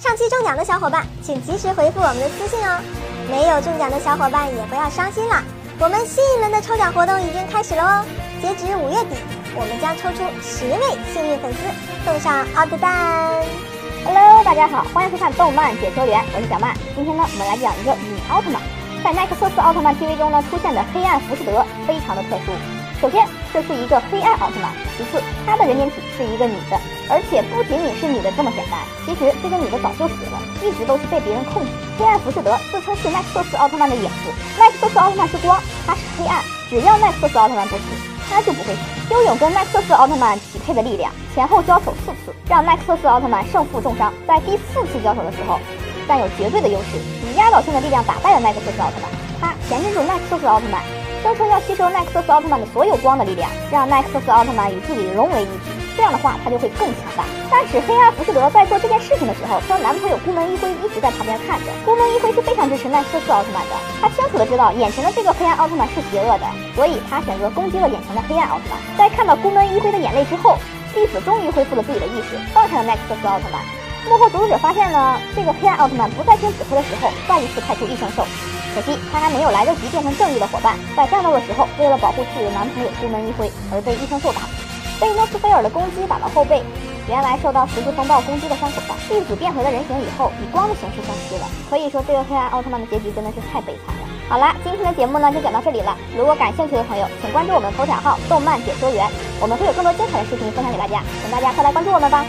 [0.00, 2.80] 上期中奖的小伙伴，请及时回复我们的私信哦。
[3.30, 5.44] 没有中奖的小伙伴也不要伤心了，
[5.78, 8.04] 我们新一轮的抽奖活动已经开始了哦。
[8.40, 9.20] 截止五月底，
[9.54, 11.58] 我们将抽出十位幸运粉丝，
[12.02, 13.44] 送上奥特蛋。
[14.02, 16.74] Hello，大家好，欢迎收看动漫解说员，我是小曼。
[16.96, 18.62] 今天呢，我们来讲一个女奥特曼。
[19.04, 22.52] 在奈克瑟斯奥特曼 TV 中呢，出现的黑暗浮士德非常的特殊。
[23.00, 26.76] 首先，这是一个黑暗奥特曼；其次，他的人间体是一个女的，
[27.08, 28.78] 而且不仅仅是女的这么简单。
[29.06, 31.70] 其实这个女的早就死了，一直都是被别人控制。
[31.98, 34.28] 黑暗浮士德自称是奈克瑟斯奥特曼的影子。
[34.58, 37.84] 奈克瑟斯奥特曼是光，他是黑暗，只要奈克瑟斯奥特曼不死，
[38.28, 38.80] 他就不会死。
[39.14, 44.12] 拥有跟奈克瑟斯奥特曼匹配的力量，前后交手四次，让奈克瑟斯奥特曼胜负重伤。
[44.28, 45.58] 在第四次交手的时候，
[46.06, 49.08] 占有绝对的优势，以压倒性的力量打败了奈克瑟斯奥特曼。
[49.40, 50.82] 他钳制住奈克瑟斯奥特曼，
[51.22, 55.70] 声称要吸收奈克瑟斯奥特曼的所有光的力量，让奈克瑟斯奥特曼与自己融为一体。
[55.96, 57.24] 这样的话，他就会更强大。
[57.50, 61.66] 但是黑暗浮士德在做这件事情的时候，她男朋友孤门一辉一直在旁边看着。
[61.84, 68.78] 孤门一辉是非常支持奈克瑟斯奥特曼的，他清楚的知道眼前的这个黑暗奥特曼是邪恶的，所以他选择攻击了眼前的黑暗奥特曼。
[68.96, 70.56] 在看到孤门一辉的眼泪之后，
[70.94, 73.60] 弟子终于恢复了自己的意识，放下了奈克瑟斯奥特曼。
[74.08, 78.24] 幕后主使发现呢，这个黑暗奥特曼不再听指挥的时候，再一次派出异生兽。
[78.74, 84.42] 可惜他还没有来得及变成正义的伙伴，在战斗的时候，为了保护自己的男朋友孤门一辉，而被异生兽打。
[85.00, 86.62] 被诺斯菲尔的攻击打到后背，
[87.08, 88.94] 原来受到十字风暴攻击的伤口上。
[89.08, 91.48] 粒子变回了人形以后，以光的形式消失了。
[91.70, 94.02] 可以说，这个黑暗奥特曼的结局真的是太悲惨了。
[94.28, 95.96] 好了，今天的节目呢就讲到这里了。
[96.16, 99.08] 如果感兴趣的朋友，请关注我们头条号“动漫解说员”，
[99.40, 102.24] 我们会有更多精彩的视频分享给大家，请大家快来关注我们吧。